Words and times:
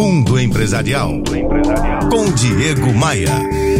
Mundo 0.00 0.40
Empresarial. 0.40 1.22
Com 2.10 2.32
Diego 2.32 2.90
Maia. 2.94 3.28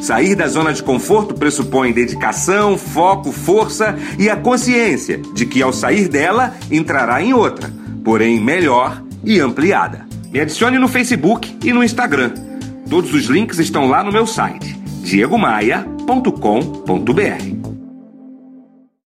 Sair 0.06 0.36
da 0.36 0.48
zona 0.48 0.72
de 0.72 0.84
conforto 0.84 1.34
pressupõe 1.34 1.92
dedicação, 1.92 2.78
foco, 2.78 3.32
força 3.32 3.98
e 4.20 4.30
a 4.30 4.36
consciência 4.36 5.20
de 5.34 5.48
que 5.48 5.64
ao 5.64 5.74
sair 5.74 6.08
dela 6.08 6.54
entrará 6.70 7.24
em 7.24 7.34
outra, 7.34 7.74
porém 8.04 8.40
melhor 8.40 9.02
e 9.24 9.40
ampliada. 9.40 10.06
Me 10.32 10.40
adicione 10.40 10.78
no 10.78 10.88
Facebook 10.88 11.58
e 11.64 11.74
no 11.74 11.84
Instagram. 11.84 12.36
Todos 12.88 13.12
os 13.16 13.26
links 13.26 13.58
estão 13.58 13.88
lá 13.88 14.04
no 14.04 14.12
meu 14.12 14.28
site 14.28 14.80
diegomaia.com.br. 15.02 17.65